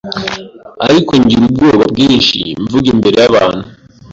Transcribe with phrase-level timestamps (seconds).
[0.87, 3.65] ariko ngira ubwoba bwinshi mvuga imbere yabantu.